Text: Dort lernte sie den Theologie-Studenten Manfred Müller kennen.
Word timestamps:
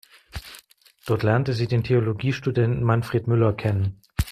Dort 1.05 1.21
lernte 1.21 1.53
sie 1.53 1.67
den 1.67 1.83
Theologie-Studenten 1.83 2.81
Manfred 2.83 3.27
Müller 3.27 3.53
kennen. 3.53 4.01